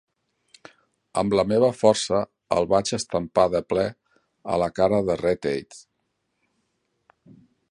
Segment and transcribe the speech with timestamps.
[1.21, 2.23] Amb la meva força
[2.57, 3.87] el vaig estampar de ple
[4.55, 5.83] a la cara de Red-Eye.